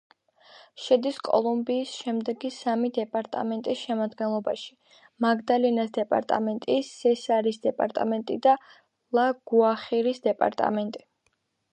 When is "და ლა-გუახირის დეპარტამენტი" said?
8.47-11.07